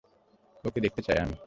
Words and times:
ওকে 0.63 0.79
দেখতে 0.79 1.01
চাই 1.01 1.17
আমি। 1.17 1.35